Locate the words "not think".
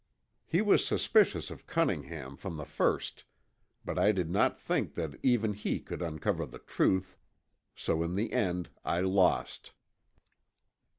4.31-4.95